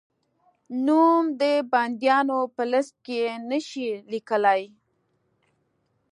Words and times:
نوم 0.85 1.23
د 1.41 1.43
بندیانو 1.71 2.39
په 2.55 2.63
لېسټ 2.71 2.93
کې 3.05 3.19
نه 3.49 3.59
شې 3.67 3.89
لیکلای؟ 4.11 4.63